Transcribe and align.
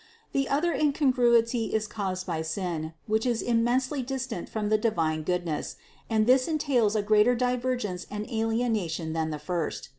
The 0.31 0.49
other 0.49 0.73
incongruity 0.73 1.75
is 1.75 1.85
caused 1.85 2.25
by 2.25 2.41
sin, 2.41 2.95
which 3.05 3.23
is 3.23 3.39
immensely 3.43 4.01
distant 4.01 4.49
from 4.49 4.69
the 4.69 4.77
divine 4.79 5.21
goodness, 5.21 5.75
and 6.09 6.25
this 6.25 6.47
entails 6.47 6.95
a 6.95 7.03
greater 7.03 7.35
divergence 7.35 8.07
and 8.09 8.27
alienation 8.27 9.13
than 9.13 9.29
the 9.29 9.37
first. 9.37 9.89